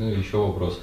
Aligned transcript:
Ну 0.00 0.08
и 0.08 0.18
еще 0.18 0.38
вопрос. 0.38 0.80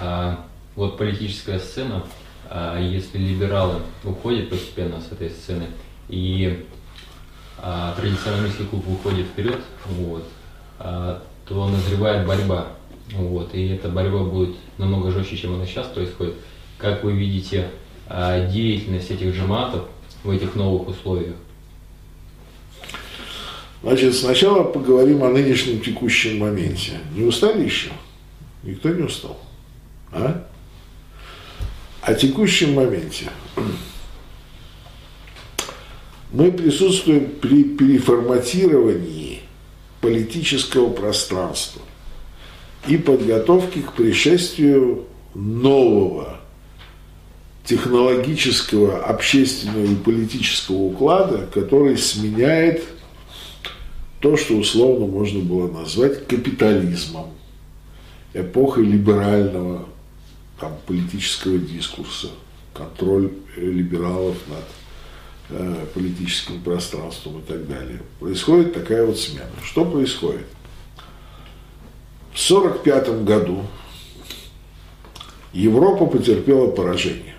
А, 0.00 0.42
вот 0.74 0.96
политическая 0.96 1.58
сцена, 1.58 2.02
а, 2.48 2.80
если 2.80 3.18
либералы 3.18 3.74
уходят 4.02 4.48
постепенно 4.48 5.02
с 5.02 5.12
этой 5.12 5.28
сцены, 5.28 5.66
и 6.08 6.64
а, 7.58 7.94
традиционалистский 7.94 8.64
клуб 8.64 8.86
выходит 8.86 9.26
вперед, 9.26 9.60
вот, 9.84 10.24
а, 10.78 11.22
то 11.46 11.68
назревает 11.68 12.26
борьба. 12.26 12.68
Вот, 13.12 13.54
и 13.54 13.68
эта 13.68 13.90
борьба 13.90 14.20
будет 14.20 14.56
намного 14.78 15.10
жестче, 15.10 15.36
чем 15.36 15.56
она 15.56 15.66
сейчас 15.66 15.88
происходит. 15.88 16.36
Как 16.78 17.04
вы 17.04 17.12
видите 17.12 17.68
а, 18.08 18.48
деятельность 18.48 19.10
этих 19.10 19.36
джаматов 19.36 19.82
в 20.22 20.30
этих 20.30 20.54
новых 20.54 20.88
условиях? 20.88 21.34
Значит, 23.82 24.14
сначала 24.14 24.64
поговорим 24.64 25.22
о 25.22 25.28
нынешнем 25.28 25.80
текущем 25.80 26.38
моменте. 26.38 26.92
Не 27.14 27.24
устали 27.24 27.62
еще? 27.62 27.90
Никто 28.64 28.88
не 28.88 29.02
устал. 29.02 29.38
А? 30.10 30.46
О 32.00 32.14
текущем 32.14 32.74
моменте. 32.74 33.30
Мы 36.32 36.50
присутствуем 36.50 37.30
при 37.40 37.64
переформатировании 37.64 39.40
политического 40.00 40.90
пространства 40.90 41.82
и 42.88 42.96
подготовке 42.96 43.82
к 43.82 43.92
пришествию 43.92 45.06
нового 45.34 46.40
технологического, 47.64 49.04
общественного 49.04 49.84
и 49.84 49.94
политического 49.94 50.76
уклада, 50.76 51.46
который 51.52 51.96
сменяет 51.96 52.82
то, 54.20 54.36
что 54.36 54.54
условно 54.54 55.06
можно 55.06 55.40
было 55.40 55.70
назвать 55.70 56.26
капитализмом, 56.26 57.30
эпохой 58.34 58.84
либерального 58.84 59.86
там, 60.60 60.76
политического 60.86 61.58
дискурса, 61.58 62.28
контроль 62.74 63.32
либералов 63.56 64.36
над 64.48 65.58
э, 65.58 65.86
политическим 65.94 66.60
пространством 66.62 67.38
и 67.38 67.42
так 67.42 67.66
далее. 67.66 68.00
Происходит 68.20 68.74
такая 68.74 69.06
вот 69.06 69.18
смена. 69.18 69.50
Что 69.62 69.84
происходит? 69.84 70.46
В 72.32 72.50
1945 72.50 73.24
году 73.24 73.62
Европа 75.52 76.06
потерпела 76.06 76.70
поражение 76.70 77.34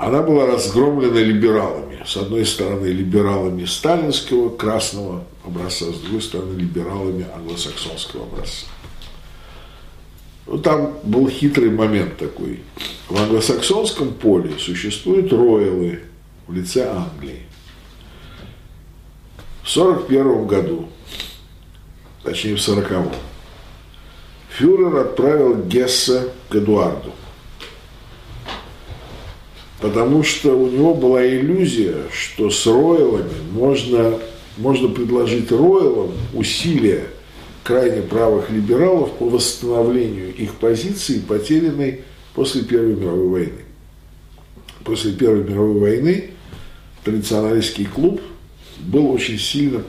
она 0.00 0.22
была 0.22 0.46
разгромлена 0.46 1.18
либералами. 1.18 2.02
С 2.06 2.16
одной 2.16 2.46
стороны, 2.46 2.86
либералами 2.86 3.66
сталинского 3.66 4.48
красного 4.48 5.24
образца, 5.44 5.86
с 5.86 5.98
другой 6.00 6.22
стороны, 6.22 6.58
либералами 6.58 7.26
англосаксонского 7.34 8.24
образца. 8.24 8.66
Ну, 10.46 10.58
там 10.58 10.98
был 11.04 11.28
хитрый 11.28 11.70
момент 11.70 12.16
такой. 12.16 12.60
В 13.08 13.16
англосаксонском 13.16 14.12
поле 14.14 14.58
существуют 14.58 15.32
роялы 15.32 16.00
в 16.46 16.52
лице 16.52 16.88
Англии. 16.88 17.42
В 19.62 19.76
1941 19.76 20.46
году, 20.46 20.88
точнее 22.22 22.56
в 22.56 22.68
1940 22.68 23.14
фюрер 24.48 24.96
отправил 24.96 25.62
Гесса 25.64 26.32
к 26.48 26.56
Эдуарду 26.56 27.12
потому 29.80 30.22
что 30.22 30.56
у 30.56 30.68
него 30.68 30.94
была 30.94 31.26
иллюзия, 31.26 31.96
что 32.12 32.50
с 32.50 32.66
роялами 32.66 33.32
можно, 33.52 34.18
можно 34.56 34.88
предложить 34.88 35.50
роялам 35.50 36.12
усилия 36.34 37.06
крайне 37.62 38.02
правых 38.02 38.50
либералов 38.50 39.12
по 39.12 39.28
восстановлению 39.28 40.34
их 40.34 40.54
позиции, 40.54 41.20
потерянной 41.20 42.00
после 42.34 42.62
Первой 42.62 42.96
мировой 42.96 43.28
войны. 43.28 43.62
После 44.84 45.12
Первой 45.12 45.44
мировой 45.44 45.78
войны 45.78 46.30
традиционалистский 47.04 47.84
клуб 47.84 48.20
был 48.78 49.10
очень 49.10 49.38
сильно 49.38 49.82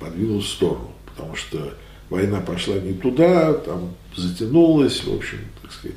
подвинут 0.00 0.44
в 0.44 0.48
сторону, 0.48 0.90
потому 1.06 1.36
что 1.36 1.74
война 2.10 2.40
пошла 2.40 2.74
не 2.76 2.94
туда, 2.94 3.54
там 3.54 3.94
затянулась, 4.16 5.04
в 5.04 5.14
общем, 5.14 5.38
так 5.62 5.72
сказать, 5.72 5.96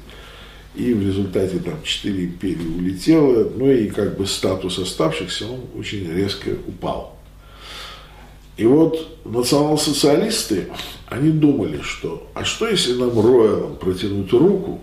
и 0.76 0.94
в 0.94 1.02
результате 1.02 1.58
там 1.58 1.82
четыре 1.84 2.26
империи 2.26 2.68
улетело, 2.78 3.52
ну 3.56 3.70
и 3.70 3.88
как 3.88 4.18
бы 4.18 4.28
статус 4.28 4.78
оставшихся, 4.78 5.48
он 5.48 5.62
очень 5.76 6.08
резко 6.12 6.52
упал. 6.68 7.17
И 8.58 8.66
вот 8.66 9.20
национал-социалисты, 9.24 10.68
они 11.06 11.30
думали, 11.30 11.82
что, 11.82 12.28
а 12.34 12.44
что 12.44 12.68
если 12.68 12.94
нам 12.94 13.20
роялам 13.20 13.76
протянуть 13.78 14.34
руку 14.34 14.82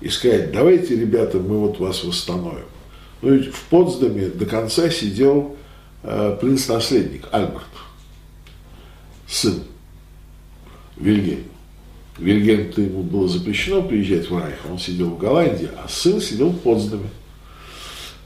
и 0.00 0.08
сказать, 0.08 0.52
давайте, 0.52 0.96
ребята, 0.96 1.38
мы 1.38 1.58
вот 1.58 1.78
вас 1.78 2.02
восстановим. 2.02 2.64
Ну 3.20 3.34
ведь 3.34 3.54
в 3.54 3.62
Потсдаме 3.64 4.28
до 4.28 4.46
конца 4.46 4.88
сидел 4.88 5.56
э, 6.02 6.36
принц-наследник 6.40 7.28
Альберт, 7.30 7.64
сын 9.26 9.62
Вильгельма. 10.96 11.44
Вильгельм-то 12.18 12.80
ему 12.80 13.02
было 13.02 13.28
запрещено 13.28 13.82
приезжать 13.82 14.30
в 14.30 14.38
Райх, 14.38 14.56
он 14.70 14.78
сидел 14.78 15.10
в 15.10 15.18
Голландии, 15.18 15.68
а 15.76 15.88
сын 15.88 16.20
сидел 16.20 16.50
в 16.50 16.58
Потсдаме. 16.60 17.10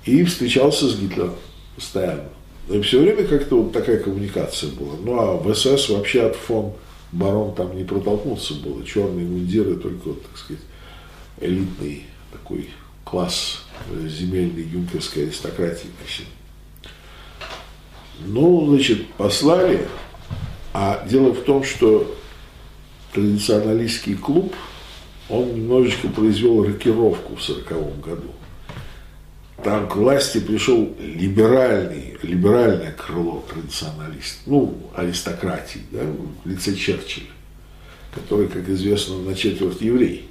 И 0.05 0.22
встречался 0.25 0.88
с 0.88 0.97
Гитлером 0.97 1.34
постоянно. 1.75 2.28
И 2.69 2.81
все 2.83 3.01
время 3.01 3.25
как-то 3.25 3.62
вот 3.62 3.73
такая 3.73 3.99
коммуникация 3.99 4.71
была. 4.73 4.95
Ну 5.03 5.19
а 5.19 5.37
в 5.37 5.55
СС 5.55 5.89
вообще 5.89 6.23
от 6.23 6.37
фон 6.37 6.75
барон 7.12 7.55
там 7.55 7.77
не 7.77 7.84
протолкнуться 7.84 8.55
было. 8.55 8.84
Черные 8.84 9.27
мундиры, 9.27 9.77
только 9.77 10.09
вот, 10.09 10.23
так 10.23 10.37
сказать, 10.37 10.62
элитный 11.41 12.05
такой 12.33 12.69
класс 13.05 13.65
земельной 14.06 14.65
юнкерской 14.65 15.25
аристократии 15.25 15.89
носил. 16.03 16.27
Ну, 18.27 18.69
значит, 18.69 19.06
послали, 19.15 19.87
а 20.75 21.06
дело 21.09 21.33
в 21.33 21.43
том, 21.45 21.62
что 21.62 22.15
традиционалистский 23.12 24.17
клуб, 24.17 24.53
он 25.31 25.55
немножечко 25.55 26.09
произвел 26.09 26.65
рокировку 26.65 27.37
в 27.37 27.43
1940 27.43 28.00
году. 28.00 28.33
Там 29.62 29.88
к 29.88 29.96
власти 29.96 30.38
пришел 30.38 30.94
либеральный, 31.00 32.16
либеральное 32.22 32.92
крыло 32.92 33.44
традиционалист, 33.48 34.38
ну, 34.46 34.78
аристократии, 34.94 35.80
да, 35.91 36.00
в 36.44 36.48
лице 36.48 36.76
Черчилля, 36.76 37.26
который, 38.14 38.46
как 38.46 38.69
известно, 38.69 39.19
на 39.19 39.34
четверть 39.34 39.80
еврей. 39.80 40.28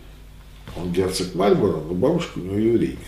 Он 0.78 0.94
герцог 0.94 1.36
Мальборо, 1.36 1.82
но 1.82 1.94
бабушка 1.94 2.38
у 2.38 2.42
него 2.42 2.58
еврейка. 2.58 3.02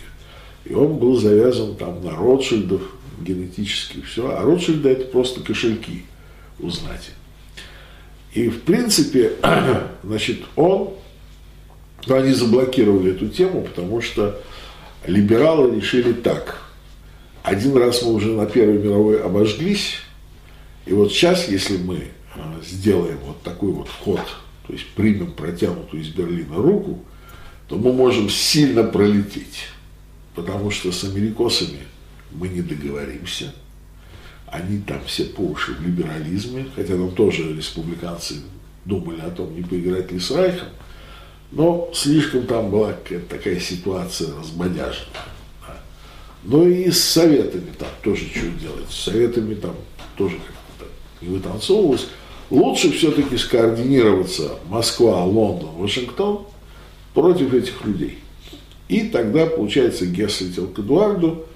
И 0.66 0.74
он 0.74 0.98
был 0.98 1.16
завязан 1.16 1.76
там 1.76 2.04
на 2.04 2.14
Ротшильдов 2.14 2.82
генетически, 3.20 4.02
все. 4.02 4.30
А 4.30 4.42
Ротшильды 4.42 4.90
это 4.90 5.04
просто 5.06 5.40
кошельки 5.40 6.04
узнать. 6.58 7.10
И, 8.34 8.48
в 8.48 8.60
принципе, 8.62 9.32
значит, 10.02 10.40
он, 10.56 10.90
ну, 12.06 12.14
они 12.14 12.32
заблокировали 12.32 13.12
эту 13.12 13.28
тему, 13.28 13.62
потому 13.62 14.02
что 14.02 14.40
либералы 15.06 15.76
решили 15.76 16.12
так. 16.12 16.62
Один 17.42 17.76
раз 17.76 18.02
мы 18.02 18.12
уже 18.12 18.32
на 18.32 18.46
Первой 18.46 18.78
мировой 18.78 19.22
обожглись, 19.22 19.96
и 20.86 20.92
вот 20.92 21.12
сейчас, 21.12 21.48
если 21.48 21.78
мы 21.78 22.08
а, 22.34 22.60
сделаем 22.62 23.18
вот 23.24 23.42
такой 23.42 23.72
вот 23.72 23.88
ход, 23.88 24.20
то 24.66 24.72
есть 24.72 24.86
примем 24.94 25.32
протянутую 25.32 26.02
из 26.02 26.08
Берлина 26.08 26.56
руку, 26.56 27.02
то 27.68 27.76
мы 27.76 27.92
можем 27.92 28.28
сильно 28.28 28.84
пролететь, 28.84 29.68
потому 30.34 30.70
что 30.70 30.92
с 30.92 31.04
америкосами 31.04 31.80
мы 32.32 32.48
не 32.48 32.62
договоримся– 32.62 33.54
они 34.50 34.80
там 34.80 35.00
все 35.06 35.24
по 35.24 35.42
уши 35.42 35.72
в 35.72 35.82
либерализме, 35.82 36.66
хотя 36.74 36.94
там 36.94 37.14
тоже 37.14 37.54
республиканцы 37.54 38.36
думали 38.84 39.20
о 39.20 39.30
том, 39.30 39.54
не 39.54 39.62
поиграть 39.62 40.10
ли 40.10 40.18
с 40.18 40.30
Райхом, 40.30 40.68
но 41.52 41.90
слишком 41.92 42.46
там 42.46 42.70
была 42.70 42.94
такая 43.28 43.58
ситуация 43.58 44.28
разбодяженная. 44.38 45.26
Да. 45.66 45.76
Но 46.44 46.66
и 46.66 46.90
с 46.90 47.02
советами 47.02 47.72
там 47.78 47.88
тоже 48.02 48.26
что 48.28 48.46
делать. 48.60 48.90
С 48.90 49.04
советами 49.04 49.54
там 49.54 49.74
тоже 50.16 50.36
как-то 50.36 50.86
не 51.20 51.28
вытанцовывалось. 51.36 52.06
Лучше 52.50 52.92
все-таки 52.92 53.36
скоординироваться 53.36 54.58
Москва, 54.68 55.24
Лондон, 55.24 55.70
Вашингтон 55.76 56.46
против 57.14 57.52
этих 57.52 57.84
людей. 57.84 58.18
И 58.88 59.08
тогда, 59.08 59.46
получается, 59.46 60.06
Гесс 60.06 60.40
летел 60.40 60.66
к 60.66 60.78
Эдуарду, 60.78 61.46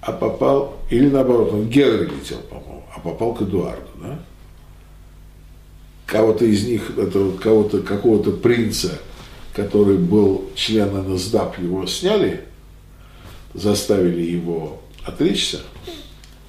а 0.00 0.12
попал, 0.12 0.76
или 0.88 1.08
наоборот, 1.08 1.52
он 1.52 1.68
Генри 1.68 2.04
летел, 2.04 2.38
по-моему, 2.48 2.84
а 2.94 3.00
попал 3.00 3.34
к 3.34 3.42
Эдуарду, 3.42 3.90
да? 3.96 4.20
Кого-то 6.10 6.44
из 6.44 6.66
них, 6.66 6.98
это 6.98 7.30
кого-то, 7.40 7.82
какого-то 7.82 8.32
принца, 8.32 8.98
который 9.54 9.96
был 9.96 10.50
членом 10.56 11.14
НСДАП, 11.14 11.60
его 11.60 11.86
сняли, 11.86 12.40
заставили 13.54 14.22
его 14.22 14.82
отречься, 15.04 15.60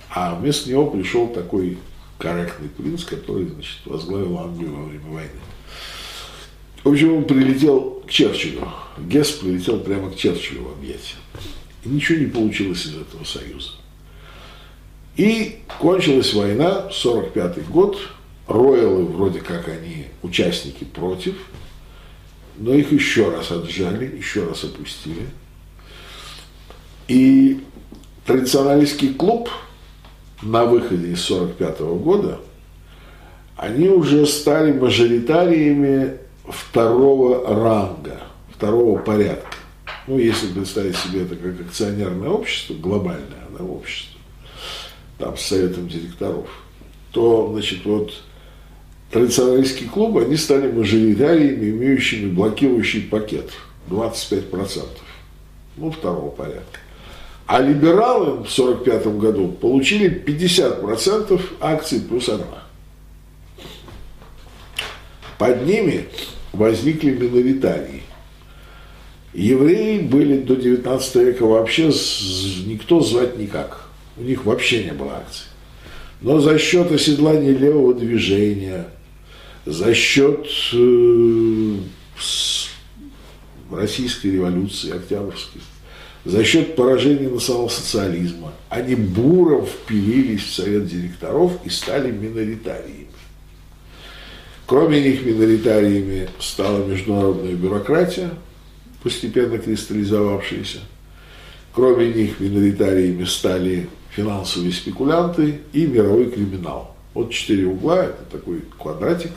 а 0.09 0.33
вместо 0.33 0.67
него 0.67 0.87
пришел 0.87 1.27
такой 1.27 1.77
корректный 2.17 2.69
принц, 2.69 3.03
который, 3.03 3.49
значит, 3.49 3.77
возглавил 3.85 4.39
Англию 4.39 4.75
во 4.75 4.85
время 4.85 5.05
войны. 5.05 5.29
В 6.83 6.89
общем, 6.89 7.17
он 7.17 7.25
прилетел 7.25 8.01
к 8.07 8.09
Черчиллю. 8.09 8.67
Гесс 8.97 9.29
прилетел 9.29 9.79
прямо 9.79 10.09
к 10.09 10.15
Черчиллю 10.15 10.63
в 10.63 10.71
объятия. 10.71 11.17
И 11.85 11.89
ничего 11.89 12.17
не 12.17 12.25
получилось 12.25 12.87
из 12.87 12.95
этого 12.95 13.23
союза. 13.23 13.73
И 15.17 15.59
кончилась 15.79 16.33
война, 16.33 16.89
45 16.91 17.69
год, 17.69 17.99
Роялы 18.51 19.05
вроде 19.05 19.39
как 19.39 19.67
они 19.69 20.07
участники 20.21 20.83
против, 20.83 21.35
но 22.57 22.73
их 22.73 22.91
еще 22.91 23.29
раз 23.29 23.51
отжали, 23.51 24.17
еще 24.17 24.45
раз 24.45 24.63
опустили. 24.63 25.27
И 27.07 27.63
традиционалистский 28.25 29.13
клуб 29.13 29.49
на 30.41 30.65
выходе 30.65 31.13
из 31.13 31.21
45 31.21 31.79
года, 31.79 32.39
они 33.55 33.89
уже 33.89 34.25
стали 34.25 34.73
мажоритариями 34.73 36.17
второго 36.45 37.55
ранга, 37.55 38.21
второго 38.53 38.99
порядка. 38.99 39.57
Ну, 40.07 40.17
если 40.17 40.47
представить 40.47 40.97
себе 40.97 41.21
это 41.23 41.35
как 41.35 41.61
акционерное 41.61 42.29
общество, 42.29 42.73
глобальное 42.73 43.47
да, 43.57 43.63
общество, 43.63 44.19
там 45.19 45.37
с 45.37 45.41
советом 45.41 45.87
директоров, 45.87 46.49
то, 47.11 47.49
значит, 47.53 47.85
вот 47.85 48.13
традиционалистские 49.11 49.89
клубы, 49.89 50.23
они 50.23 50.37
стали 50.37 50.71
мажоритариями, 50.71 51.69
имеющими 51.69 52.31
блокирующий 52.31 53.01
пакет 53.03 53.51
25%. 53.89 54.85
Ну, 55.77 55.91
второго 55.91 56.29
порядка. 56.29 56.79
А 57.45 57.59
либералы 57.61 58.43
в 58.43 58.57
1945 58.57 59.07
году 59.17 59.47
получили 59.49 60.09
50% 60.09 61.41
акций 61.59 61.99
плюс 61.99 62.29
одна. 62.29 62.63
Под 65.37 65.65
ними 65.65 66.05
возникли 66.53 67.11
миноритарии. 67.11 68.03
Евреи 69.33 69.99
были 69.99 70.39
до 70.39 70.55
19 70.55 71.15
века 71.15 71.45
вообще 71.45 71.87
никто 71.87 73.01
звать 73.01 73.37
никак. 73.37 73.85
У 74.17 74.23
них 74.23 74.45
вообще 74.45 74.83
не 74.83 74.91
было 74.91 75.17
акций. 75.17 75.47
Но 76.21 76.39
за 76.39 76.59
счет 76.59 76.91
оседлания 76.91 77.51
левого 77.51 77.93
движения, 77.93 78.85
за 79.65 79.93
счет 79.93 80.47
э, 80.73 81.75
российской 83.71 84.27
революции, 84.27 84.95
октябрьской, 84.95 85.61
за 86.25 86.43
счет 86.43 86.75
поражения 86.75 87.29
национал-социализма, 87.29 88.53
они 88.69 88.95
буром 88.95 89.65
впилились 89.65 90.43
в 90.43 90.53
совет 90.53 90.87
директоров 90.87 91.53
и 91.65 91.69
стали 91.69 92.11
миноритариями. 92.11 93.07
Кроме 94.67 95.01
них 95.01 95.25
миноритариями 95.25 96.29
стала 96.39 96.85
международная 96.85 97.53
бюрократия, 97.53 98.31
постепенно 99.03 99.57
кристаллизовавшаяся. 99.57 100.79
Кроме 101.73 102.13
них 102.13 102.39
миноритариями 102.39 103.25
стали 103.25 103.89
финансовые 104.11 104.71
спекулянты 104.73 105.61
и 105.73 105.85
мировой 105.87 106.29
криминал. 106.29 106.95
Вот 107.13 107.31
четыре 107.31 107.65
угла, 107.65 108.05
это 108.05 108.23
такой 108.31 108.61
квадратик 108.77 109.31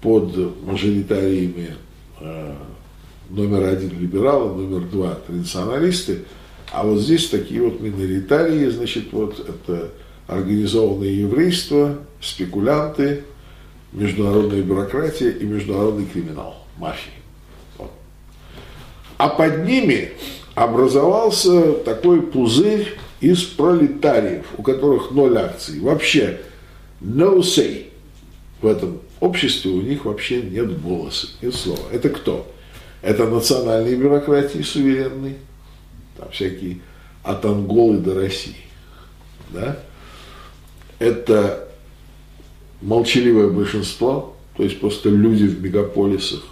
под 0.00 0.62
мажоритариями 0.64 1.74
э, 2.20 2.54
номер 3.30 3.64
один 3.64 3.98
либералы, 3.98 4.54
номер 4.62 4.86
два 4.88 5.14
традиционалисты, 5.26 6.24
а 6.72 6.84
вот 6.84 7.00
здесь 7.00 7.28
такие 7.28 7.62
вот 7.62 7.80
миноритарии, 7.80 8.68
значит, 8.68 9.12
вот 9.12 9.38
это 9.48 9.90
организованное 10.26 11.08
еврейство, 11.08 11.98
спекулянты, 12.20 13.24
международная 13.92 14.62
бюрократия 14.62 15.30
и 15.30 15.44
международный 15.44 16.06
криминал, 16.06 16.66
мафии. 16.76 17.12
Вот. 17.78 17.90
А 19.16 19.28
под 19.28 19.64
ними 19.64 20.12
образовался 20.54 21.72
такой 21.72 22.22
пузырь 22.22 22.96
из 23.20 23.42
пролетариев, 23.42 24.46
у 24.56 24.62
которых 24.62 25.12
ноль 25.12 25.38
акций. 25.38 25.80
Вообще 25.80 26.40
no 27.00 27.38
say 27.38 27.86
в 28.60 28.66
этом 28.66 29.00
обществе 29.20 29.70
у 29.70 29.80
них 29.80 30.04
вообще 30.04 30.42
нет 30.42 30.80
голоса, 30.80 31.28
нет 31.42 31.54
слова. 31.54 31.82
Это 31.92 32.08
кто? 32.10 32.52
Это 33.02 33.26
национальные 33.26 33.96
бюрократии 33.96 34.62
суверенные, 34.62 35.36
там 36.16 36.30
всякие 36.30 36.80
от 37.22 37.44
Анголы 37.44 37.98
до 37.98 38.14
России. 38.14 38.56
Да? 39.50 39.78
Это 40.98 41.68
молчаливое 42.80 43.48
большинство, 43.48 44.36
то 44.56 44.62
есть 44.62 44.80
просто 44.80 45.10
люди 45.10 45.44
в 45.44 45.62
мегаполисах. 45.62 46.42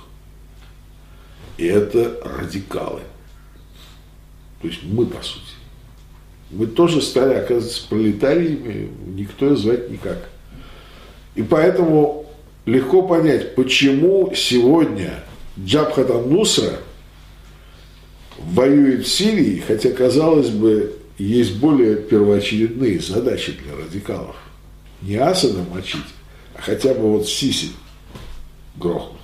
И 1.56 1.66
это 1.66 2.20
радикалы. 2.24 3.02
То 4.60 4.68
есть 4.68 4.82
мы, 4.84 5.06
по 5.06 5.22
сути. 5.22 5.44
Мы 6.50 6.66
тоже 6.66 7.00
стали, 7.00 7.34
оказывается, 7.34 7.88
пролетариями, 7.88 8.90
никто 9.08 9.54
звать 9.56 9.90
никак. 9.90 10.28
И 11.34 11.42
поэтому 11.42 12.23
легко 12.66 13.02
понять, 13.02 13.54
почему 13.54 14.32
сегодня 14.34 15.24
Джабхатан 15.58 16.30
Нусра 16.30 16.78
воюет 18.38 19.06
в 19.06 19.08
Сирии, 19.08 19.62
хотя, 19.66 19.90
казалось 19.90 20.48
бы, 20.48 20.96
есть 21.18 21.56
более 21.56 21.96
первоочередные 21.96 23.00
задачи 23.00 23.52
для 23.52 23.76
радикалов. 23.76 24.36
Не 25.02 25.16
Асада 25.16 25.60
мочить, 25.72 26.00
а 26.56 26.62
хотя 26.62 26.94
бы 26.94 27.12
вот 27.12 27.28
Сиси 27.28 27.68
грохнуть. 28.76 29.20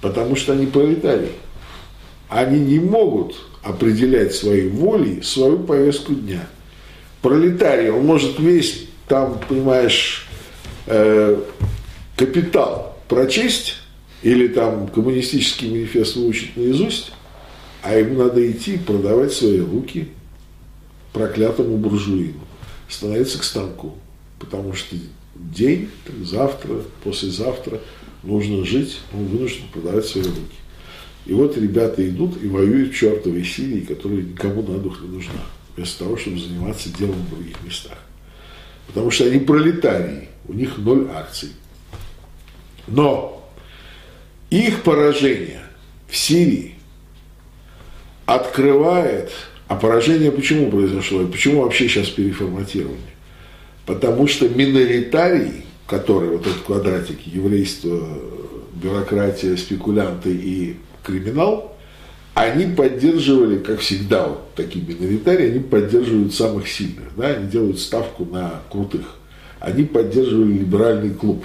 Потому 0.00 0.36
что 0.36 0.52
они 0.52 0.66
пролетарии. 0.66 1.32
Они 2.28 2.60
не 2.60 2.78
могут 2.78 3.36
определять 3.62 4.34
своей 4.34 4.68
волей 4.68 5.22
свою 5.22 5.58
повестку 5.60 6.14
дня. 6.14 6.46
Пролетарий, 7.22 7.90
он 7.90 8.04
может 8.04 8.38
весь 8.38 8.86
там, 9.08 9.40
понимаешь, 9.48 10.23
э, 10.86 11.40
капитал 12.16 12.98
прочесть 13.08 13.76
или 14.22 14.48
там 14.48 14.88
коммунистический 14.88 15.68
манифест 15.68 16.16
выучить 16.16 16.56
наизусть, 16.56 17.12
а 17.82 17.94
ему 17.94 18.22
надо 18.22 18.50
идти 18.50 18.78
продавать 18.78 19.32
свои 19.32 19.60
руки 19.60 20.08
проклятому 21.12 21.76
буржуину, 21.76 22.40
становиться 22.88 23.38
к 23.38 23.44
станку, 23.44 23.94
потому 24.38 24.72
что 24.72 24.96
день, 25.34 25.90
завтра, 26.22 26.82
послезавтра 27.04 27.80
нужно 28.22 28.64
жить, 28.64 29.00
он 29.12 29.26
вынужден 29.26 29.64
продавать 29.72 30.06
свои 30.06 30.24
руки. 30.24 30.56
И 31.26 31.32
вот 31.32 31.56
ребята 31.56 32.06
идут 32.06 32.42
и 32.42 32.48
воюют 32.48 32.92
в 32.92 32.96
чертовой 32.96 33.44
Сирии, 33.44 33.80
которая 33.80 34.22
никому 34.22 34.62
на 34.62 34.78
дух 34.78 35.00
не 35.02 35.08
нужна, 35.08 35.40
вместо 35.76 36.04
того, 36.04 36.16
чтобы 36.16 36.38
заниматься 36.38 36.90
делом 36.90 37.16
в 37.16 37.30
других 37.30 37.62
местах. 37.62 37.98
Потому 38.86 39.10
что 39.10 39.24
они 39.24 39.38
пролетарии, 39.38 40.28
у 40.46 40.52
них 40.52 40.78
ноль 40.78 41.08
акций. 41.14 41.50
Но 42.86 43.48
их 44.50 44.82
поражение 44.82 45.62
в 46.08 46.16
Сирии 46.16 46.74
открывает, 48.26 49.30
а 49.68 49.76
поражение 49.76 50.30
почему 50.30 50.70
произошло, 50.70 51.22
и 51.22 51.26
почему 51.26 51.62
вообще 51.62 51.88
сейчас 51.88 52.08
переформатирование? 52.08 53.00
Потому 53.86 54.26
что 54.28 54.48
миноритарий, 54.48 55.64
который 55.86 56.30
вот 56.30 56.46
этот 56.46 56.62
квадратик, 56.62 57.20
еврейство, 57.26 58.00
бюрократия, 58.74 59.56
спекулянты 59.56 60.30
и 60.30 60.76
криминал, 61.02 61.73
они 62.34 62.74
поддерживали, 62.74 63.58
как 63.58 63.78
всегда, 63.78 64.26
вот 64.26 64.54
такие 64.56 64.84
миноритарии, 64.84 65.50
они 65.50 65.60
поддерживают 65.60 66.34
самых 66.34 66.68
сильных, 66.68 67.16
да, 67.16 67.28
они 67.28 67.48
делают 67.48 67.78
ставку 67.78 68.24
на 68.24 68.60
крутых. 68.70 69.16
Они 69.60 69.84
поддерживали 69.84 70.52
либеральный 70.52 71.14
клуб. 71.14 71.44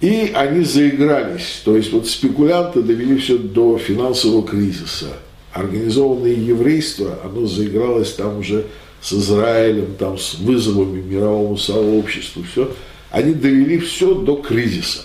И 0.00 0.32
они 0.34 0.64
заигрались, 0.64 1.62
то 1.64 1.76
есть 1.76 1.92
вот 1.92 2.08
спекулянты 2.08 2.82
довели 2.82 3.16
все 3.16 3.38
до 3.38 3.78
финансового 3.78 4.46
кризиса. 4.46 5.06
Организованное 5.52 6.34
еврейство, 6.34 7.20
оно 7.24 7.46
заигралось 7.46 8.12
там 8.14 8.38
уже 8.38 8.66
с 9.00 9.12
Израилем, 9.12 9.94
там 9.96 10.18
с 10.18 10.34
вызовами 10.34 11.00
мировому 11.00 11.56
сообществу, 11.56 12.42
все. 12.42 12.74
Они 13.10 13.32
довели 13.32 13.78
все 13.78 14.14
до 14.14 14.36
кризиса. 14.36 15.02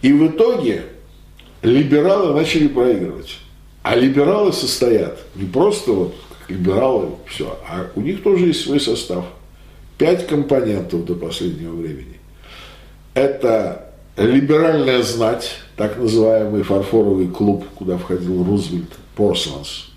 И 0.00 0.12
в 0.12 0.28
итоге 0.28 0.84
либералы 1.62 2.34
начали 2.34 2.68
проигрывать. 2.68 3.38
А 3.82 3.96
либералы 3.96 4.52
состоят 4.52 5.18
не 5.34 5.46
просто 5.46 5.92
вот 5.92 6.14
либералы, 6.48 7.10
все, 7.26 7.58
а 7.68 7.86
у 7.94 8.00
них 8.00 8.22
тоже 8.22 8.46
есть 8.46 8.62
свой 8.64 8.80
состав. 8.80 9.24
Пять 9.98 10.26
компонентов 10.26 11.04
до 11.04 11.14
последнего 11.14 11.74
времени. 11.74 12.18
Это 13.14 13.92
либеральная 14.16 15.02
знать, 15.02 15.56
так 15.76 15.98
называемый 15.98 16.62
фарфоровый 16.62 17.28
клуб, 17.28 17.64
куда 17.74 17.98
входил 17.98 18.44
Рузвельт, 18.44 18.90
Порсланс. 19.16 19.90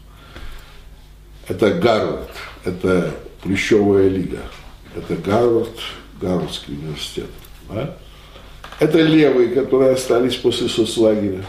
Это 1.48 1.74
Гарвард, 1.74 2.32
это 2.64 3.14
Плющевая 3.44 4.10
лига. 4.10 4.40
Это 4.96 5.16
Гарвард, 5.16 5.78
Гарвардский 6.20 6.74
университет. 6.74 7.30
Да? 7.70 7.98
Это 8.80 9.00
левые, 9.02 9.50
которые 9.50 9.92
остались 9.92 10.36
после 10.36 10.68
соцлагеря, 10.68 11.46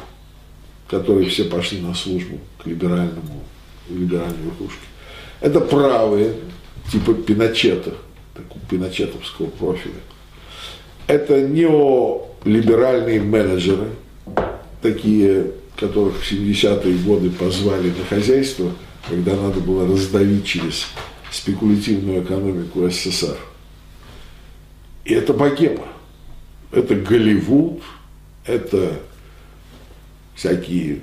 которые 0.89 1.29
все 1.29 1.45
пошли 1.45 1.81
на 1.81 1.95
службу 1.95 2.39
к 2.63 2.67
либеральному, 2.67 3.43
либеральной 3.89 4.45
верхушке. 4.45 4.87
Это 5.41 5.61
правые, 5.61 6.35
типа 6.91 7.15
Пиночета, 7.15 7.95
такого 8.35 8.61
пиночетовского 8.71 9.47
профиля. 9.47 9.95
Это 11.09 11.41
неолиберальные 11.41 13.21
менеджеры, 13.23 13.89
такие, 14.81 15.53
которых 15.77 16.17
в 16.17 16.33
70-е 16.33 16.97
годы 16.99 17.31
позвали 17.31 17.91
на 17.91 18.05
хозяйство, 18.09 18.73
когда 19.09 19.35
надо 19.37 19.61
было 19.61 19.87
раздавить 19.87 20.45
через 20.45 20.87
спекулятивную 21.31 22.23
экономику 22.23 22.89
СССР. 22.89 23.37
И 25.05 25.15
это 25.15 25.33
богема. 25.33 25.87
Это 26.73 26.95
Голливуд, 26.95 27.83
это 28.45 29.01
всякие 30.35 31.01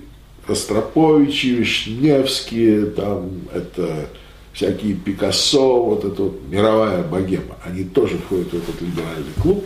Ростроповичи, 0.48 1.48
Вишневские, 1.48 2.88
там, 2.88 3.42
это 3.54 4.10
всякие 4.52 4.94
Пикассо, 4.96 5.84
вот 5.84 6.06
эта 6.06 6.24
вот 6.24 6.42
мировая 6.50 7.04
богема. 7.04 7.58
Они 7.64 7.84
тоже 7.84 8.18
входят 8.18 8.50
в 8.50 8.54
этот 8.56 8.82
либеральный 8.82 9.34
клуб, 9.42 9.66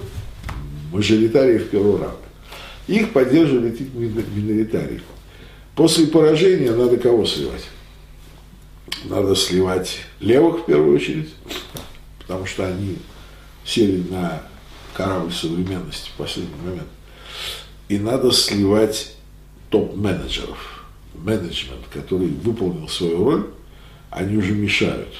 мажоритарии 0.91 1.57
в 1.57 1.69
первый 1.69 1.99
раунд. 1.99 2.17
Их 2.87 3.11
поддерживали 3.11 3.75
миноритарии. 3.95 5.01
После 5.75 6.07
поражения 6.07 6.71
надо 6.71 6.97
кого 6.97 7.25
сливать? 7.25 7.65
Надо 9.05 9.35
сливать 9.35 9.99
левых 10.19 10.61
в 10.61 10.65
первую 10.65 10.95
очередь, 10.95 11.29
потому 12.19 12.45
что 12.45 12.65
они 12.65 12.97
сели 13.65 14.03
на 14.09 14.41
корабль 14.97 15.31
современности 15.31 16.09
в 16.09 16.17
последний 16.17 16.59
момент. 16.65 16.87
И 17.87 17.99
надо 17.99 18.31
сливать 18.31 19.15
топ-менеджеров, 19.69 20.87
менеджмент, 21.13 21.85
который 21.93 22.29
выполнил 22.29 22.89
свою 22.89 23.23
роль, 23.23 23.47
они 24.09 24.37
уже 24.37 24.53
мешают. 24.53 25.13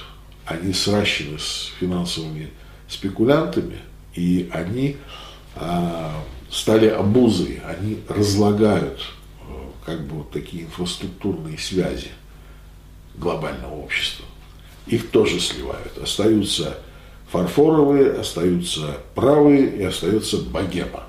Они 0.45 0.73
сращены 0.73 1.37
с 1.37 1.71
финансовыми 1.79 2.49
спекулянтами, 2.89 3.77
и 4.15 4.49
они 4.51 4.97
а, 5.55 6.23
стали 6.49 6.87
обузой, 6.87 7.61
они 7.67 7.99
разлагают 8.07 9.01
э, 9.41 9.43
как 9.85 10.07
бы 10.07 10.17
вот 10.17 10.31
такие 10.31 10.63
инфраструктурные 10.63 11.59
связи 11.59 12.11
глобального 13.15 13.75
общества. 13.75 14.25
Их 14.87 15.11
тоже 15.11 15.39
сливают. 15.39 15.97
Остаются 15.97 16.77
фарфоровые, 17.29 18.13
остаются 18.13 18.97
правые 19.15 19.77
и 19.77 19.83
остается 19.83 20.37
богема. 20.37 21.03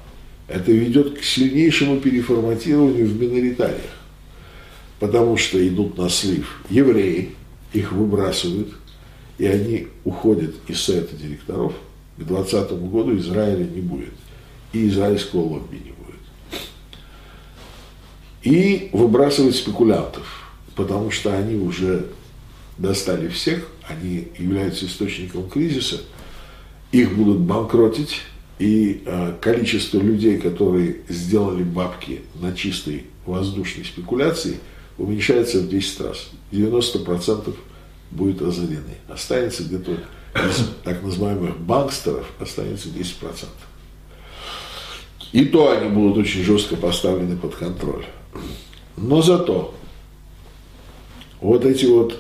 Это 0.49 0.73
ведет 0.73 1.19
к 1.19 1.23
сильнейшему 1.23 2.01
переформатированию 2.01 3.07
в 3.07 3.21
миноритариях. 3.21 3.93
Потому 4.99 5.37
что 5.37 5.67
идут 5.67 5.97
на 5.97 6.09
слив 6.09 6.63
евреи, 6.71 7.35
их 7.73 7.93
выбрасывают, 7.93 8.69
и 9.37 9.47
они 9.47 9.89
уходят 10.05 10.55
из 10.67 10.81
совета 10.81 11.15
директоров. 11.17 11.75
К 12.17 12.25
2020 12.25 12.73
году 12.91 13.17
Израиля 13.19 13.65
не 13.65 13.81
будет. 13.81 14.15
И 14.73 14.89
израильского 14.89 15.41
лобби 15.41 15.77
не 15.77 15.93
будет. 15.93 15.99
И 18.43 18.91
выбрасывают 18.93 19.55
спекулянтов, 19.55 20.51
потому 20.75 21.11
что 21.11 21.37
они 21.37 21.57
уже 21.57 22.07
достали 22.77 23.29
всех, 23.29 23.69
они 23.89 24.29
являются 24.39 24.87
источником 24.87 25.49
кризиса, 25.49 26.01
их 26.93 27.17
будут 27.17 27.41
банкротить, 27.41 28.23
и 28.59 29.03
э, 29.05 29.35
количество 29.41 29.99
людей, 29.99 30.39
которые 30.39 30.99
сделали 31.09 31.63
бабки 31.63 32.23
на 32.35 32.53
чистой 32.53 33.05
воздушной 33.25 33.85
спекуляции, 33.85 34.59
уменьшается 34.97 35.61
в 35.61 35.69
10 35.69 36.01
раз. 36.01 36.31
90% 36.51 37.55
будет 38.11 38.43
разорены. 38.43 38.97
Останется 39.09 39.63
где-то 39.63 39.99
из 40.35 40.71
так 40.83 41.03
называемых 41.03 41.59
банкстеров 41.59 42.27
останется 42.41 42.89
10%. 42.89 43.47
И 45.33 45.45
то 45.45 45.71
они 45.71 45.91
будут 45.91 46.19
очень 46.19 46.43
жестко 46.43 46.77
поставлены 46.77 47.37
под 47.37 47.55
контроль. 47.55 48.07
Но 48.97 49.23
зато 49.23 49.75
вот 51.41 51.65
эти 51.65 51.85
вот 51.87 52.19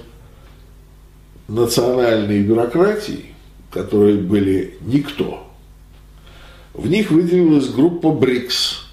национальные 1.48 2.42
бюрократии, 2.42 3.34
которые 3.70 4.18
были 4.18 4.76
никто, 4.82 5.46
в 6.74 6.88
них 6.88 7.10
выделилась 7.10 7.68
группа 7.70 8.12
БРИКС. 8.12 8.84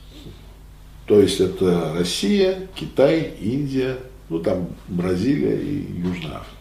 То 1.05 1.19
есть 1.19 1.39
это 1.39 1.93
Россия, 1.95 2.67
Китай, 2.73 3.33
Индия, 3.39 3.97
ну 4.29 4.39
там 4.39 4.69
Бразилия 4.87 5.55
и 5.55 5.85
Южная 5.99 6.37
Африка. 6.37 6.55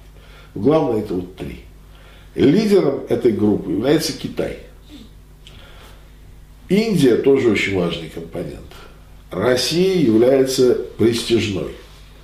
Главное 0.55 1.01
это 1.01 1.15
вот 1.15 1.35
три. 1.37 1.61
Лидером 2.35 3.05
этой 3.09 3.33
группы 3.33 3.71
является 3.71 4.13
Китай. 4.13 4.59
Индия 6.69 7.17
тоже 7.17 7.51
очень 7.51 7.79
важный 7.79 8.11
компонент. 8.11 8.61
Россия 9.31 9.97
является 9.99 10.75
престижной, 10.99 11.73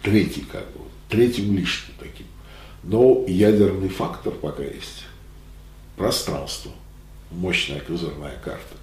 третий 0.03 0.45
как 0.51 0.65
бы, 0.73 0.81
третьим 1.09 1.57
лишним. 1.57 1.95
Но 2.83 3.25
ядерный 3.27 3.89
фактор 3.89 4.33
пока 4.33 4.63
есть. 4.63 5.05
Пространство. 5.97 6.73
Мощная 7.31 7.81
козырная 7.81 8.35
карта. 8.45 8.77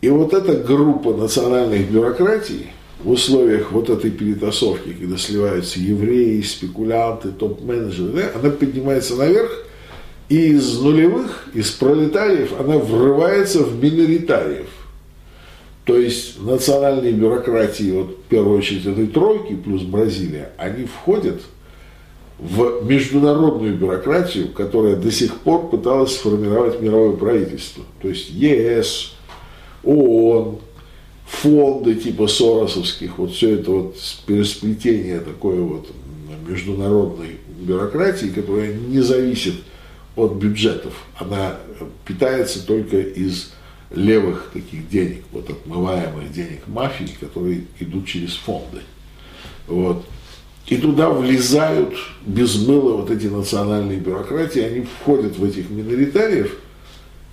И 0.00 0.08
вот 0.08 0.34
эта 0.34 0.54
группа 0.54 1.14
национальных 1.14 1.90
бюрократий 1.90 2.66
в 3.02 3.10
условиях 3.10 3.70
вот 3.70 3.88
этой 3.88 4.10
перетасовки, 4.10 4.92
когда 4.92 5.16
сливаются 5.16 5.78
евреи, 5.78 6.40
спекулянты, 6.42 7.30
топ-менеджеры, 7.30 8.30
она 8.34 8.50
поднимается 8.50 9.14
наверх, 9.16 9.64
и 10.28 10.48
из 10.48 10.80
нулевых, 10.80 11.48
из 11.54 11.70
пролетариев, 11.70 12.58
она 12.58 12.78
врывается 12.78 13.62
в 13.62 13.82
миноритариев. 13.82 14.68
То 15.84 15.96
есть 15.96 16.40
национальные 16.40 17.12
бюрократии, 17.12 17.90
вот 17.92 18.18
в 18.26 18.28
первую 18.28 18.58
очередь 18.58 18.86
этой 18.86 19.06
тройки 19.06 19.54
плюс 19.54 19.82
Бразилия, 19.82 20.52
они 20.56 20.84
входят 20.84 21.42
в 22.42 22.84
международную 22.84 23.76
бюрократию, 23.76 24.48
которая 24.48 24.96
до 24.96 25.12
сих 25.12 25.36
пор 25.36 25.70
пыталась 25.70 26.16
сформировать 26.16 26.80
мировое 26.80 27.16
правительство. 27.16 27.84
То 28.00 28.08
есть 28.08 28.30
ЕС, 28.30 29.14
ООН, 29.84 30.58
фонды 31.24 31.94
типа 31.94 32.26
Соросовских, 32.26 33.18
вот 33.18 33.30
все 33.30 33.54
это 33.54 33.70
вот 33.70 33.96
пересплетение 34.26 35.20
такой 35.20 35.60
вот 35.60 35.86
международной 36.48 37.36
бюрократии, 37.60 38.26
которая 38.26 38.74
не 38.74 39.00
зависит 39.00 39.54
от 40.16 40.32
бюджетов. 40.32 40.94
Она 41.14 41.58
питается 42.04 42.66
только 42.66 42.98
из 42.98 43.52
левых 43.94 44.50
таких 44.52 44.88
денег, 44.88 45.22
вот 45.30 45.48
отмываемых 45.48 46.32
денег 46.32 46.66
мафии, 46.66 47.08
которые 47.20 47.66
идут 47.78 48.06
через 48.06 48.34
фонды. 48.34 48.80
Вот. 49.68 50.04
И 50.66 50.76
туда 50.76 51.10
влезают 51.10 51.94
без 52.24 52.66
мыла 52.66 52.96
вот 52.98 53.10
эти 53.10 53.26
национальные 53.26 53.98
бюрократии, 53.98 54.60
они 54.62 54.86
входят 55.00 55.36
в 55.36 55.44
этих 55.44 55.70
миноритариев, 55.70 56.56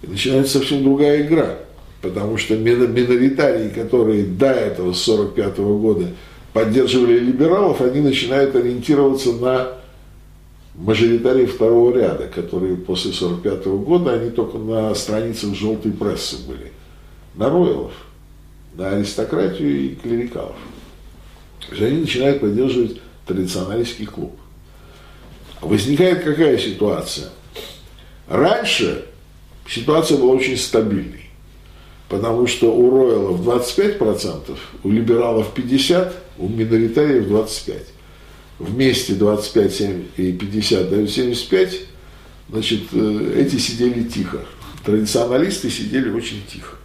и 0.02 0.08
начинается 0.08 0.60
совсем 0.60 0.84
другая 0.84 1.22
игра. 1.26 1.58
Потому 2.02 2.38
что 2.38 2.58
миноритарии, 2.58 3.70
которые 3.70 4.24
до 4.24 4.48
этого, 4.48 4.94
с 4.94 5.08
1945 5.08 5.58
года, 5.58 6.08
поддерживали 6.54 7.20
либералов, 7.20 7.82
они 7.82 8.00
начинают 8.00 8.56
ориентироваться 8.56 9.34
на 9.34 9.80
мажоритарии 10.76 11.46
второго 11.46 11.94
ряда, 11.94 12.28
которые 12.28 12.78
после 12.78 13.12
1945 13.12 13.66
года, 13.86 14.14
они 14.14 14.32
только 14.32 14.58
на 14.58 14.96
страницах 14.96 15.54
желтой 15.56 15.92
прессы 15.92 16.38
были. 16.48 16.72
На 17.36 17.50
роялов, 17.50 17.92
на 18.76 18.90
аристократию 18.92 19.80
и 19.80 19.96
клерикалов. 19.96 20.56
То 21.68 21.76
есть 21.76 21.82
они 21.84 22.02
начинают 22.02 22.40
поддерживать 22.40 23.02
традиционалистский 23.30 24.08
клуб. 24.08 24.36
Возникает 25.62 26.24
какая 26.24 26.58
ситуация? 26.58 27.30
Раньше 28.28 29.06
ситуация 29.68 30.18
была 30.18 30.34
очень 30.34 30.58
стабильной. 30.58 31.30
Потому 32.08 32.48
что 32.48 32.74
у 32.76 32.90
Ройлов 32.90 33.42
25%, 33.42 34.58
у 34.84 34.90
либералов 34.90 35.52
50%, 35.56 36.12
у 36.40 36.48
миноритариев 36.50 37.28
25%. 37.28 37.82
Вместе 38.58 39.14
25 39.14 39.74
7 39.74 40.04
и 40.18 40.34
50 40.34 40.90
дают 40.90 41.10
75, 41.10 41.80
значит, 42.50 42.82
э, 42.92 43.34
эти 43.38 43.56
сидели 43.58 44.04
тихо. 44.04 44.40
Традиционалисты 44.84 45.70
сидели 45.70 46.10
очень 46.10 46.44
тихо. 46.52 46.76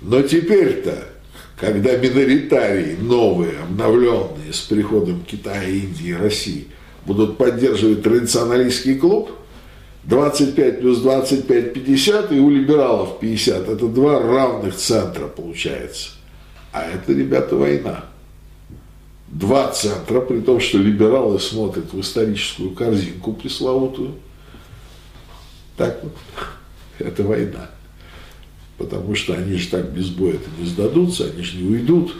Но 0.00 0.22
теперь-то, 0.22 1.08
когда 1.58 1.96
миноритарии 1.96 2.96
новые, 3.00 3.58
обновленные 3.60 4.52
с 4.52 4.60
приходом 4.60 5.24
Китая, 5.24 5.64
Индии, 5.64 6.12
России 6.12 6.68
будут 7.04 7.36
поддерживать 7.36 8.02
традиционалистский 8.02 8.96
клуб, 8.96 9.32
25 10.04 10.80
плюс 10.80 11.00
25– 11.00 11.72
50, 11.74 12.32
и 12.32 12.38
у 12.38 12.50
либералов 12.50 13.18
50. 13.18 13.68
Это 13.68 13.88
два 13.88 14.20
равных 14.20 14.76
центра 14.76 15.26
получается. 15.26 16.10
А 16.72 16.84
это, 16.84 17.12
ребята, 17.12 17.56
война. 17.56 18.04
Два 19.26 19.70
центра, 19.72 20.20
при 20.20 20.40
том, 20.40 20.60
что 20.60 20.78
либералы 20.78 21.40
смотрят 21.40 21.92
в 21.92 22.00
историческую 22.00 22.70
корзинку 22.70 23.34
пресловутую. 23.34 24.14
Так 25.76 26.02
вот, 26.02 26.14
это 26.98 27.24
война. 27.24 27.70
Потому 28.78 29.16
что 29.16 29.34
они 29.34 29.56
же 29.56 29.68
так 29.68 29.90
без 29.90 30.08
боя-то 30.08 30.48
не 30.58 30.66
сдадутся, 30.66 31.24
они 31.24 31.42
же 31.42 31.58
не 31.58 31.68
уйдут. 31.68 32.14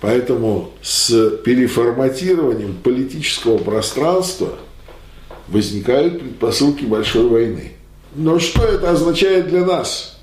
Поэтому 0.00 0.70
с 0.80 1.30
переформатированием 1.44 2.74
политического 2.74 3.58
пространства 3.58 4.54
возникают 5.48 6.20
предпосылки 6.20 6.84
большой 6.84 7.28
войны. 7.28 7.72
Но 8.14 8.38
что 8.38 8.62
это 8.62 8.90
означает 8.90 9.48
для 9.48 9.64
нас? 9.64 10.20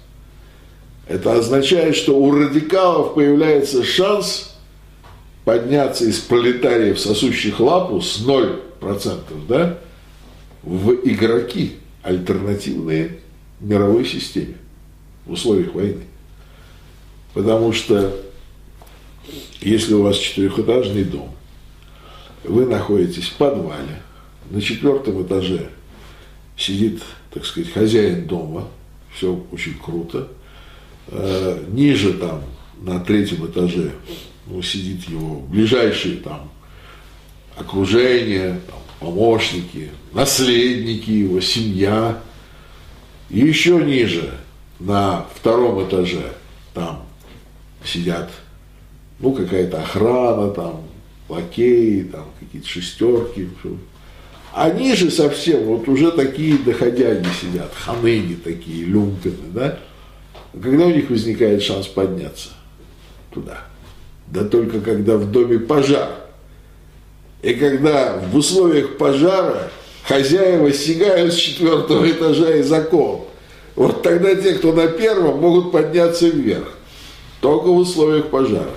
Это 1.08 1.34
означает, 1.34 1.96
что 1.96 2.18
у 2.18 2.32
радикалов 2.32 3.16
появляется 3.16 3.84
шанс 3.84 4.56
подняться 5.44 6.06
из 6.06 6.20
пролетариев, 6.20 7.00
сосущих 7.00 7.60
лапу 7.60 8.02
с 8.02 8.20
0%, 8.20 8.60
да, 9.48 9.80
в 10.62 10.94
игроки 11.04 11.78
альтернативные 12.04 13.20
мировой 13.60 14.06
системе 14.06 14.56
в 15.30 15.34
условиях 15.34 15.74
войны. 15.74 16.04
Потому 17.34 17.72
что 17.72 18.14
если 19.62 19.94
у 19.94 20.04
вас 20.04 20.18
четырехэтажный 20.18 21.04
дом, 21.04 21.36
вы 22.44 22.66
находитесь 22.66 23.28
в 23.28 23.36
подвале, 23.36 24.02
на 24.50 24.62
четвертом 24.62 25.22
этаже 25.26 25.70
сидит, 26.58 27.02
так 27.32 27.46
сказать, 27.46 27.72
хозяин 27.72 28.26
дома, 28.26 28.68
все 29.14 29.46
очень 29.52 29.76
круто. 29.76 30.30
Э, 31.08 31.64
ниже 31.70 32.14
там, 32.14 32.44
на 32.82 33.00
третьем 33.00 33.46
этаже, 33.46 33.92
ну, 34.48 34.62
сидит 34.64 35.08
его 35.08 35.42
ближайшие 35.42 36.18
там 36.18 36.50
окружение, 37.56 38.60
там, 38.68 38.80
помощники, 39.00 39.92
наследники 40.14 41.12
его, 41.12 41.40
семья. 41.42 42.20
И 43.30 43.40
еще 43.40 43.84
ниже, 43.84 44.34
на 44.80 45.26
втором 45.36 45.86
этаже, 45.88 46.34
там 46.74 47.04
сидят 47.84 48.30
ну, 49.20 49.34
какая-то 49.34 49.82
охрана, 49.82 50.52
там, 50.52 50.84
лакеи, 51.28 52.04
там, 52.04 52.26
какие-то 52.40 52.68
шестерки. 52.68 53.50
А 54.54 54.70
ниже 54.70 55.12
совсем 55.12 55.64
вот 55.64 55.88
уже 55.88 56.12
такие 56.12 56.58
доходяги 56.58 57.28
сидят, 57.40 57.72
ханыги 57.76 58.36
такие, 58.36 58.86
люмпины, 58.86 59.36
да? 59.54 59.80
Когда 60.54 60.86
у 60.86 60.92
них 60.92 61.10
возникает 61.10 61.62
шанс 61.62 61.88
подняться 61.88 62.50
туда? 63.32 63.60
Да 64.28 64.44
только 64.44 64.80
когда 64.80 65.18
в 65.18 65.32
доме 65.32 65.60
пожар. 65.60 66.10
И 67.42 67.54
когда 67.54 68.18
в 68.18 68.36
условиях 68.36 68.98
пожара 68.98 69.70
хозяева 70.04 70.74
сигают 70.74 71.34
с 71.34 71.38
четвертого 71.38 72.10
этажа 72.10 72.56
из 72.56 72.72
окон, 72.72 73.22
вот 73.80 74.04
тогда 74.04 74.36
те, 74.36 74.56
кто 74.56 74.74
на 74.74 74.88
первом, 74.88 75.40
могут 75.40 75.72
подняться 75.72 76.28
вверх. 76.28 76.76
Только 77.40 77.68
в 77.68 77.78
условиях 77.78 78.28
пожара. 78.28 78.76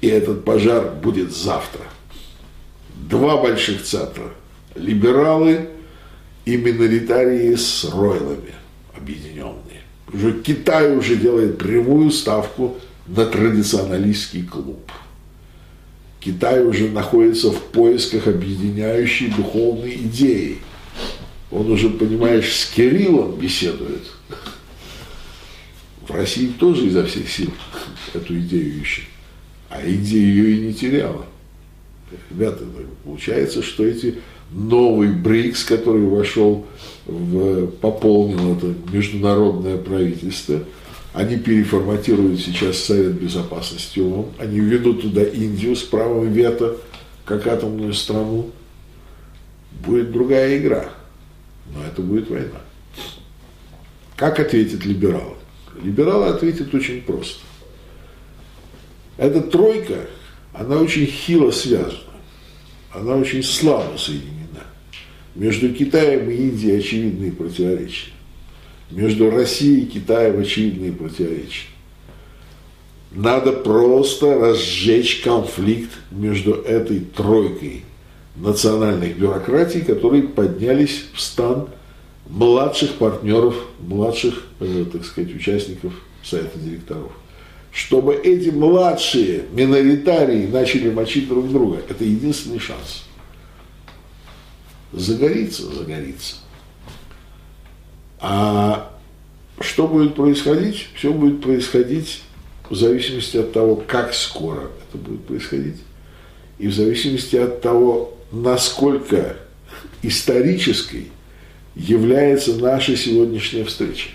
И 0.00 0.06
этот 0.06 0.44
пожар 0.44 0.92
будет 1.02 1.34
завтра. 1.34 1.82
Два 2.94 3.36
больших 3.38 3.82
центра. 3.82 4.30
Либералы 4.76 5.70
и 6.44 6.56
миноритарии 6.56 7.52
с 7.56 7.84
ройлами 7.92 8.54
объединенные. 8.96 9.82
Уже 10.12 10.40
Китай 10.40 10.96
уже 10.96 11.16
делает 11.16 11.58
прямую 11.58 12.12
ставку 12.12 12.76
на 13.08 13.26
традиционалистский 13.26 14.44
клуб. 14.44 14.88
Китай 16.20 16.64
уже 16.64 16.88
находится 16.88 17.50
в 17.50 17.60
поисках 17.60 18.28
объединяющей 18.28 19.34
духовной 19.36 19.94
идеи. 19.94 20.58
Он 21.50 21.70
уже, 21.70 21.90
понимаешь, 21.90 22.52
с 22.54 22.66
Кириллом 22.66 23.38
беседует. 23.38 24.02
В 26.06 26.14
России 26.14 26.48
тоже 26.48 26.86
изо 26.86 27.04
всех 27.06 27.28
сил 27.28 27.52
эту 28.14 28.38
идею 28.38 28.80
ищет 28.80 29.04
а 29.70 29.80
Индия 29.80 30.18
ее 30.18 30.56
и 30.56 30.66
не 30.66 30.74
теряла. 30.74 31.24
Ребята, 32.28 32.64
получается, 33.04 33.62
что 33.62 33.86
эти 33.86 34.16
новый 34.50 35.12
БРИКС, 35.12 35.62
который 35.62 36.06
вошел 36.06 36.66
в, 37.06 37.68
пополнил 37.68 38.56
это 38.56 38.74
международное 38.92 39.76
правительство, 39.78 40.58
они 41.14 41.36
переформатируют 41.36 42.40
сейчас 42.40 42.78
Совет 42.78 43.12
Безопасности 43.12 44.00
ООН, 44.00 44.26
они 44.38 44.58
введут 44.58 45.02
туда 45.02 45.22
Индию 45.22 45.76
с 45.76 45.82
правом 45.82 46.32
вето, 46.32 46.76
как 47.24 47.46
атомную 47.46 47.94
страну. 47.94 48.50
Будет 49.84 50.10
другая 50.10 50.58
игра, 50.58 50.90
но 51.74 51.84
это 51.84 52.02
будет 52.02 52.28
война. 52.30 52.60
Как 54.16 54.38
ответят 54.38 54.84
либералы? 54.84 55.36
Либералы 55.82 56.26
ответят 56.26 56.74
очень 56.74 57.02
просто. 57.02 57.40
Эта 59.16 59.40
тройка, 59.40 60.06
она 60.52 60.76
очень 60.76 61.06
хило 61.06 61.50
связана, 61.50 61.98
она 62.92 63.16
очень 63.16 63.42
слабо 63.42 63.96
соединена. 63.96 64.64
Между 65.34 65.72
Китаем 65.72 66.28
и 66.30 66.34
Индией 66.34 66.78
очевидные 66.78 67.32
противоречия. 67.32 68.10
Между 68.90 69.30
Россией 69.30 69.82
и 69.82 69.86
Китаем 69.86 70.40
очевидные 70.40 70.92
противоречия. 70.92 71.68
Надо 73.12 73.52
просто 73.52 74.38
разжечь 74.38 75.20
конфликт 75.22 75.90
между 76.10 76.54
этой 76.54 77.00
тройкой 77.00 77.84
национальных 78.36 79.18
бюрократий, 79.18 79.80
которые 79.80 80.24
поднялись 80.24 81.04
в 81.14 81.20
стан 81.20 81.68
младших 82.28 82.94
партнеров, 82.94 83.56
младших, 83.80 84.44
э, 84.60 84.84
так 84.92 85.04
сказать, 85.04 85.34
участников 85.34 85.92
Совета 86.22 86.58
директоров 86.58 87.12
чтобы 87.72 88.14
эти 88.14 88.50
младшие 88.50 89.44
миноритарии 89.52 90.46
начали 90.46 90.90
мочить 90.90 91.28
друг 91.28 91.48
друга. 91.50 91.80
Это 91.88 92.04
единственный 92.04 92.58
шанс. 92.58 93.04
Загорится, 94.92 95.62
загорится. 95.72 96.36
А 98.18 98.92
что 99.60 99.86
будет 99.86 100.14
происходить? 100.16 100.88
Все 100.94 101.12
будет 101.12 101.42
происходить 101.42 102.22
в 102.68 102.74
зависимости 102.74 103.36
от 103.36 103.52
того, 103.52 103.76
как 103.76 104.14
скоро 104.14 104.70
это 104.88 104.98
будет 104.98 105.24
происходить, 105.24 105.76
и 106.58 106.68
в 106.68 106.74
зависимости 106.74 107.36
от 107.36 107.60
того, 107.60 108.16
насколько 108.32 109.36
исторической 110.02 111.10
является 111.74 112.56
наша 112.56 112.96
сегодняшняя 112.96 113.64
встреча. 113.64 114.10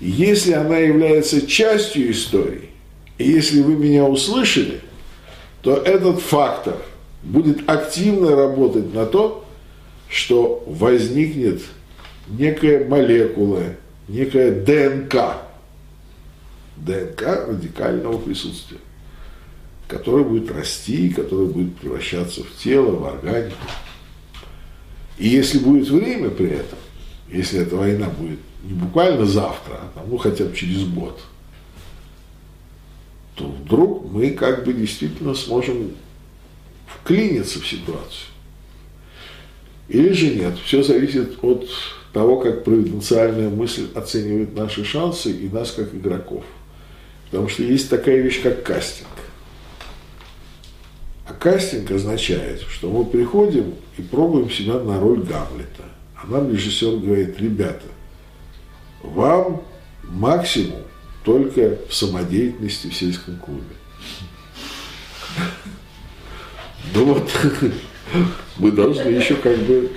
Если 0.00 0.52
она 0.52 0.78
является 0.78 1.46
частью 1.46 2.10
истории, 2.10 2.70
и 3.18 3.28
если 3.30 3.62
вы 3.62 3.74
меня 3.74 4.04
услышали, 4.04 4.80
то 5.62 5.76
этот 5.76 6.20
фактор 6.20 6.76
будет 7.22 7.68
активно 7.68 8.36
работать 8.36 8.92
на 8.94 9.06
то, 9.06 9.44
что 10.08 10.62
возникнет 10.66 11.62
некая 12.28 12.86
молекула, 12.86 13.62
некая 14.06 14.52
ДНК, 14.52 15.38
ДНК 16.76 17.48
радикального 17.48 18.18
присутствия, 18.18 18.78
которая 19.88 20.24
будет 20.24 20.50
расти, 20.50 21.10
которая 21.10 21.46
будет 21.46 21.76
превращаться 21.76 22.42
в 22.42 22.56
тело, 22.56 22.96
в 22.96 23.06
органику. 23.06 23.56
И 25.18 25.28
если 25.28 25.58
будет 25.58 25.88
время 25.88 26.30
при 26.30 26.50
этом, 26.50 26.78
если 27.30 27.60
эта 27.60 27.76
война 27.76 28.08
будет 28.08 28.38
не 28.64 28.74
буквально 28.74 29.24
завтра, 29.24 29.80
а 29.94 30.04
ну 30.06 30.16
хотя 30.16 30.44
бы 30.44 30.54
через 30.54 30.84
год, 30.84 31.20
то 33.36 33.44
вдруг 33.44 34.10
мы 34.10 34.30
как 34.30 34.64
бы 34.64 34.72
действительно 34.72 35.34
сможем 35.34 35.92
вклиниться 36.86 37.60
в 37.60 37.66
ситуацию. 37.66 38.30
Или 39.88 40.12
же 40.12 40.34
нет, 40.34 40.58
все 40.64 40.82
зависит 40.82 41.42
от 41.44 41.68
того, 42.12 42.40
как 42.40 42.64
провиденциальная 42.64 43.50
мысль 43.50 43.88
оценивает 43.94 44.56
наши 44.56 44.84
шансы 44.84 45.30
и 45.30 45.48
нас 45.48 45.70
как 45.70 45.94
игроков. 45.94 46.44
Потому 47.30 47.48
что 47.48 47.62
есть 47.62 47.88
такая 47.88 48.20
вещь, 48.20 48.42
как 48.42 48.62
кастинг. 48.62 49.08
Кастинг 51.46 51.92
означает, 51.92 52.62
что 52.68 52.90
мы 52.90 53.04
приходим 53.04 53.76
и 53.96 54.02
пробуем 54.02 54.50
себя 54.50 54.80
на 54.80 54.98
роль 54.98 55.20
Гамлета. 55.20 55.84
А 56.16 56.26
нам 56.26 56.50
режиссер 56.50 56.96
говорит, 56.96 57.38
ребята, 57.38 57.86
вам 59.00 59.62
максимум 60.02 60.82
только 61.22 61.78
в 61.88 61.94
самодеятельности 61.94 62.88
в 62.88 62.96
сельском 62.96 63.36
клубе. 63.36 63.62
Ну 66.92 67.14
вот, 67.14 67.30
мы 68.56 68.72
должны 68.72 69.06
еще 69.08 69.36
как 69.36 69.56
бы 69.56 69.92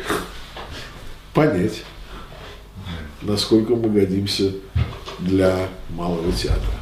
понять, 1.34 1.82
насколько 3.24 3.76
мы 3.76 3.90
годимся 3.90 4.52
для 5.18 5.68
малого 5.90 6.32
театра. 6.32 6.76